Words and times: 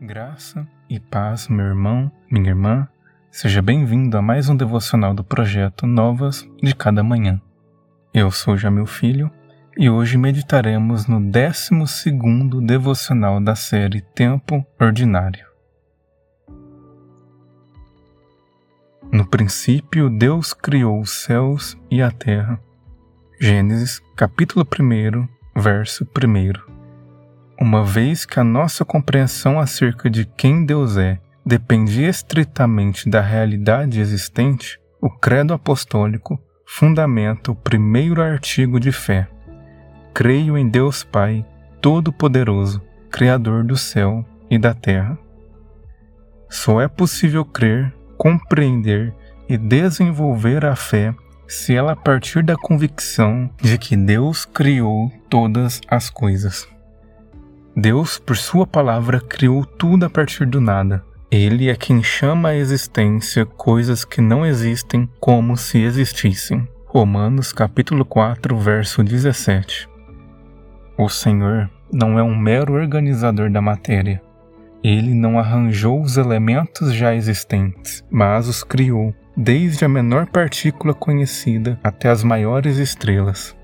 Graça 0.00 0.64
e 0.88 1.00
paz, 1.00 1.48
meu 1.48 1.66
irmão, 1.66 2.10
minha 2.30 2.50
irmã. 2.50 2.86
Seja 3.32 3.60
bem-vindo 3.60 4.16
a 4.16 4.22
mais 4.22 4.48
um 4.48 4.56
devocional 4.56 5.12
do 5.12 5.24
projeto 5.24 5.88
Novas 5.88 6.48
de 6.62 6.72
Cada 6.72 7.02
Manhã. 7.02 7.42
Eu 8.14 8.30
sou 8.30 8.56
Jamil 8.56 8.86
Filho 8.86 9.28
e 9.76 9.90
hoje 9.90 10.16
meditaremos 10.16 11.08
no 11.08 11.20
12 11.20 11.70
devocional 12.64 13.40
da 13.40 13.56
série 13.56 14.00
Tempo 14.00 14.64
Ordinário. 14.80 15.44
No 19.10 19.26
princípio, 19.26 20.08
Deus 20.08 20.52
criou 20.52 21.00
os 21.00 21.10
céus 21.10 21.76
e 21.90 22.00
a 22.00 22.10
terra. 22.12 22.60
Gênesis, 23.40 24.00
capítulo 24.14 24.64
1, 24.64 25.60
verso 25.60 26.04
1 26.04 26.67
uma 27.60 27.84
vez 27.84 28.24
que 28.24 28.38
a 28.38 28.44
nossa 28.44 28.84
compreensão 28.84 29.58
acerca 29.58 30.08
de 30.08 30.24
quem 30.24 30.64
Deus 30.64 30.96
é 30.96 31.18
depende 31.44 32.04
estritamente 32.04 33.08
da 33.08 33.20
realidade 33.20 34.00
existente, 34.00 34.78
o 35.00 35.10
Credo 35.10 35.52
Apostólico 35.52 36.38
fundamenta 36.64 37.50
o 37.50 37.56
primeiro 37.56 38.22
artigo 38.22 38.78
de 38.78 38.92
fé. 38.92 39.28
Creio 40.14 40.56
em 40.56 40.68
Deus 40.68 41.02
Pai, 41.02 41.44
Todo-Poderoso, 41.80 42.80
Criador 43.10 43.64
do 43.64 43.76
céu 43.76 44.24
e 44.50 44.58
da 44.58 44.72
terra. 44.72 45.18
Só 46.48 46.80
é 46.80 46.86
possível 46.86 47.44
crer, 47.44 47.92
compreender 48.16 49.12
e 49.48 49.56
desenvolver 49.56 50.64
a 50.64 50.76
fé 50.76 51.14
se 51.46 51.74
ela 51.74 51.96
partir 51.96 52.44
da 52.44 52.56
convicção 52.56 53.50
de 53.60 53.78
que 53.78 53.96
Deus 53.96 54.44
criou 54.44 55.10
todas 55.30 55.80
as 55.88 56.10
coisas. 56.10 56.68
Deus, 57.80 58.18
por 58.18 58.36
Sua 58.36 58.66
palavra, 58.66 59.20
criou 59.20 59.64
tudo 59.64 60.04
a 60.04 60.10
partir 60.10 60.44
do 60.44 60.60
nada. 60.60 61.04
Ele 61.30 61.70
é 61.70 61.76
quem 61.76 62.02
chama 62.02 62.48
à 62.48 62.56
existência 62.56 63.46
coisas 63.46 64.04
que 64.04 64.20
não 64.20 64.44
existem 64.44 65.08
como 65.20 65.56
se 65.56 65.78
existissem. 65.78 66.66
Romanos 66.86 67.52
capítulo 67.52 68.04
4, 68.04 68.58
verso 68.58 69.04
17. 69.04 69.88
O 70.98 71.08
Senhor 71.08 71.70
não 71.92 72.18
é 72.18 72.22
um 72.22 72.36
mero 72.36 72.74
organizador 72.74 73.48
da 73.48 73.62
matéria. 73.62 74.20
Ele 74.82 75.14
não 75.14 75.38
arranjou 75.38 76.02
os 76.02 76.16
elementos 76.16 76.92
já 76.92 77.14
existentes, 77.14 78.04
mas 78.10 78.48
os 78.48 78.64
criou, 78.64 79.14
desde 79.36 79.84
a 79.84 79.88
menor 79.88 80.26
partícula 80.26 80.94
conhecida 80.94 81.78
até 81.84 82.08
as 82.08 82.24
maiores 82.24 82.76
estrelas. 82.78 83.56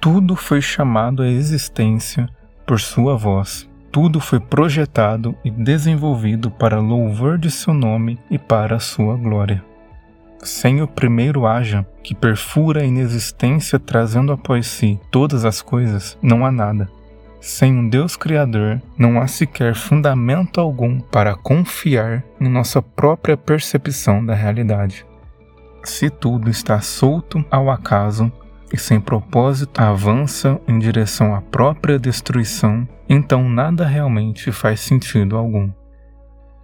Tudo 0.00 0.36
foi 0.36 0.62
chamado 0.62 1.20
à 1.20 1.28
existência 1.28 2.28
por 2.66 2.80
sua 2.80 3.16
voz. 3.16 3.68
Tudo 3.92 4.20
foi 4.20 4.40
projetado 4.40 5.36
e 5.44 5.50
desenvolvido 5.50 6.50
para 6.50 6.80
louvor 6.80 7.38
de 7.38 7.50
seu 7.50 7.72
nome 7.72 8.18
e 8.30 8.38
para 8.38 8.80
sua 8.80 9.16
glória. 9.16 9.64
Sem 10.42 10.82
o 10.82 10.88
primeiro 10.88 11.46
haja, 11.46 11.86
que 12.02 12.14
perfura 12.14 12.82
a 12.82 12.84
inexistência 12.84 13.78
trazendo 13.78 14.32
após 14.32 14.66
si 14.66 15.00
todas 15.10 15.44
as 15.44 15.62
coisas, 15.62 16.18
não 16.20 16.44
há 16.44 16.52
nada. 16.52 16.88
Sem 17.40 17.72
um 17.72 17.88
Deus 17.88 18.16
Criador, 18.16 18.80
não 18.98 19.20
há 19.20 19.26
sequer 19.26 19.74
fundamento 19.74 20.60
algum 20.60 20.98
para 20.98 21.34
confiar 21.34 22.24
em 22.40 22.48
nossa 22.48 22.82
própria 22.82 23.36
percepção 23.36 24.24
da 24.24 24.34
realidade. 24.34 25.06
Se 25.84 26.08
tudo 26.08 26.50
está 26.50 26.80
solto 26.80 27.44
ao 27.50 27.70
acaso, 27.70 28.32
e 28.72 28.78
sem 28.78 29.00
propósito 29.00 29.80
avança 29.80 30.60
em 30.66 30.78
direção 30.78 31.34
à 31.34 31.40
própria 31.40 31.98
destruição, 31.98 32.88
então 33.08 33.48
nada 33.48 33.86
realmente 33.86 34.50
faz 34.50 34.80
sentido 34.80 35.36
algum. 35.36 35.70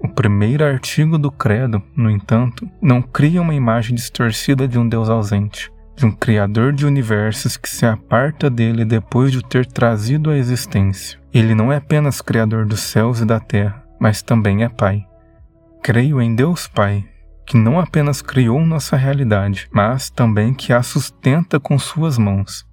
O 0.00 0.08
primeiro 0.08 0.64
artigo 0.64 1.18
do 1.18 1.30
Credo, 1.30 1.82
no 1.96 2.08
entanto, 2.08 2.68
não 2.80 3.02
cria 3.02 3.42
uma 3.42 3.54
imagem 3.54 3.96
distorcida 3.96 4.68
de 4.68 4.78
um 4.78 4.88
Deus 4.88 5.08
ausente, 5.08 5.72
de 5.96 6.06
um 6.06 6.12
Criador 6.12 6.72
de 6.72 6.86
universos 6.86 7.56
que 7.56 7.68
se 7.68 7.84
aparta 7.84 8.48
dele 8.48 8.84
depois 8.84 9.32
de 9.32 9.38
o 9.38 9.42
ter 9.42 9.66
trazido 9.66 10.30
à 10.30 10.36
existência. 10.36 11.18
Ele 11.34 11.54
não 11.54 11.72
é 11.72 11.76
apenas 11.76 12.20
Criador 12.20 12.64
dos 12.64 12.80
céus 12.80 13.20
e 13.20 13.24
da 13.24 13.40
terra, 13.40 13.82
mas 13.98 14.22
também 14.22 14.62
é 14.62 14.68
Pai. 14.68 15.04
Creio 15.82 16.22
em 16.22 16.32
Deus 16.32 16.68
Pai, 16.68 17.04
que 17.48 17.56
não 17.56 17.80
apenas 17.80 18.20
criou 18.20 18.60
nossa 18.60 18.94
realidade, 18.94 19.70
mas 19.72 20.10
também 20.10 20.52
que 20.52 20.70
a 20.70 20.82
sustenta 20.82 21.58
com 21.58 21.78
suas 21.78 22.18
mãos. 22.18 22.68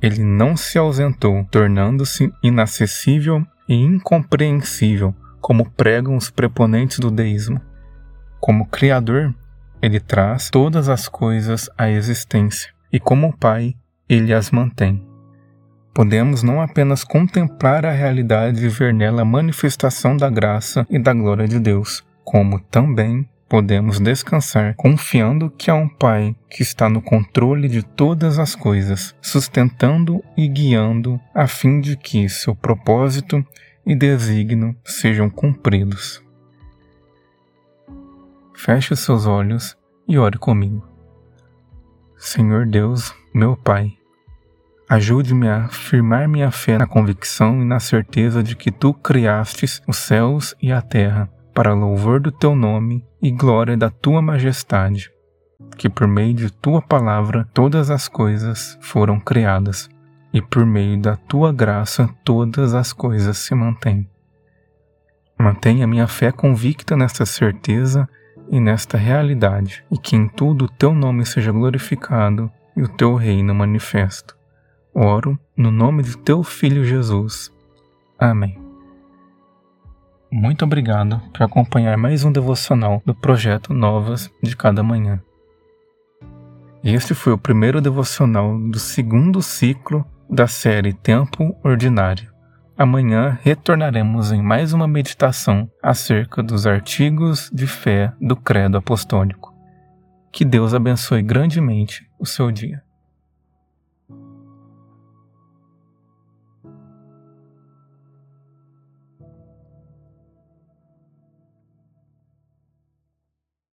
Ele 0.00 0.22
não 0.22 0.56
se 0.56 0.78
ausentou, 0.78 1.44
tornando-se 1.50 2.32
inacessível 2.40 3.44
e 3.68 3.74
incompreensível, 3.74 5.12
como 5.40 5.68
pregam 5.72 6.14
os 6.14 6.30
preponentes 6.30 7.00
do 7.00 7.10
deísmo. 7.10 7.60
Como 8.38 8.66
Criador, 8.66 9.34
ele 9.82 9.98
traz 9.98 10.48
todas 10.48 10.88
as 10.88 11.08
coisas 11.08 11.68
à 11.76 11.90
existência, 11.90 12.72
e 12.92 13.00
como 13.00 13.36
Pai, 13.36 13.74
ele 14.08 14.32
as 14.32 14.52
mantém. 14.52 15.04
Podemos 15.92 16.44
não 16.44 16.62
apenas 16.62 17.02
contemplar 17.02 17.84
a 17.84 17.90
realidade 17.90 18.64
e 18.64 18.68
ver 18.68 18.94
nela 18.94 19.22
a 19.22 19.24
manifestação 19.24 20.16
da 20.16 20.30
graça 20.30 20.86
e 20.88 21.00
da 21.00 21.12
glória 21.12 21.48
de 21.48 21.58
Deus, 21.58 22.04
como 22.22 22.60
também 22.60 23.28
podemos 23.48 23.98
descansar 23.98 24.74
confiando 24.74 25.50
que 25.50 25.70
há 25.70 25.74
um 25.74 25.88
Pai 25.88 26.36
que 26.50 26.62
está 26.62 26.88
no 26.88 27.00
controle 27.00 27.68
de 27.68 27.82
todas 27.82 28.38
as 28.38 28.54
coisas, 28.54 29.14
sustentando 29.22 30.22
e 30.36 30.46
guiando 30.46 31.18
a 31.34 31.46
fim 31.46 31.80
de 31.80 31.96
que 31.96 32.28
seu 32.28 32.54
propósito 32.54 33.44
e 33.86 33.94
desígnio 33.94 34.76
sejam 34.84 35.30
cumpridos. 35.30 36.22
Feche 38.54 38.92
os 38.92 39.00
seus 39.00 39.24
olhos 39.24 39.76
e 40.06 40.18
ore 40.18 40.36
comigo. 40.36 40.86
Senhor 42.16 42.66
Deus, 42.66 43.14
meu 43.32 43.56
Pai, 43.56 43.96
ajude-me 44.88 45.48
a 45.48 45.68
firmar 45.68 46.28
minha 46.28 46.50
fé 46.50 46.76
na 46.76 46.86
convicção 46.86 47.62
e 47.62 47.64
na 47.64 47.80
certeza 47.80 48.42
de 48.42 48.56
que 48.56 48.70
tu 48.70 48.92
criastes 48.92 49.80
os 49.86 49.96
céus 49.96 50.54
e 50.60 50.72
a 50.72 50.82
terra 50.82 51.30
para 51.58 51.74
louvor 51.74 52.20
do 52.20 52.30
teu 52.30 52.54
nome 52.54 53.04
e 53.20 53.32
glória 53.32 53.76
da 53.76 53.90
tua 53.90 54.22
majestade, 54.22 55.10
que 55.76 55.88
por 55.88 56.06
meio 56.06 56.32
de 56.32 56.52
tua 56.52 56.80
palavra 56.80 57.48
todas 57.52 57.90
as 57.90 58.06
coisas 58.06 58.78
foram 58.80 59.18
criadas, 59.18 59.90
e 60.32 60.40
por 60.40 60.64
meio 60.64 60.96
da 61.02 61.16
tua 61.16 61.52
graça 61.52 62.08
todas 62.24 62.74
as 62.74 62.92
coisas 62.92 63.38
se 63.38 63.56
mantêm. 63.56 64.08
Mantenha 65.36 65.84
minha 65.84 66.06
fé 66.06 66.30
convicta 66.30 66.96
nesta 66.96 67.26
certeza 67.26 68.08
e 68.48 68.60
nesta 68.60 68.96
realidade, 68.96 69.84
e 69.90 69.98
que 69.98 70.14
em 70.14 70.28
tudo 70.28 70.66
o 70.66 70.68
teu 70.68 70.94
nome 70.94 71.26
seja 71.26 71.50
glorificado 71.50 72.48
e 72.76 72.84
o 72.84 72.88
teu 72.88 73.16
reino 73.16 73.52
manifesto. 73.52 74.36
Oro 74.94 75.36
no 75.56 75.72
nome 75.72 76.04
de 76.04 76.16
teu 76.18 76.44
Filho 76.44 76.84
Jesus. 76.84 77.52
Amém. 78.16 78.67
Muito 80.30 80.62
obrigado 80.62 81.22
por 81.32 81.42
acompanhar 81.42 81.96
mais 81.96 82.22
um 82.22 82.30
devocional 82.30 83.02
do 83.04 83.14
projeto 83.14 83.72
Novas 83.72 84.30
de 84.42 84.54
Cada 84.54 84.82
Manhã. 84.82 85.22
Este 86.84 87.14
foi 87.14 87.32
o 87.32 87.38
primeiro 87.38 87.80
devocional 87.80 88.58
do 88.58 88.78
segundo 88.78 89.40
ciclo 89.40 90.04
da 90.28 90.46
série 90.46 90.92
Tempo 90.92 91.56
Ordinário. 91.64 92.30
Amanhã 92.76 93.38
retornaremos 93.42 94.30
em 94.30 94.42
mais 94.42 94.74
uma 94.74 94.86
meditação 94.86 95.68
acerca 95.82 96.42
dos 96.42 96.66
artigos 96.66 97.50
de 97.50 97.66
fé 97.66 98.12
do 98.20 98.36
Credo 98.36 98.76
Apostólico. 98.76 99.54
Que 100.30 100.44
Deus 100.44 100.74
abençoe 100.74 101.22
grandemente 101.22 102.06
o 102.18 102.26
seu 102.26 102.52
dia. 102.52 102.82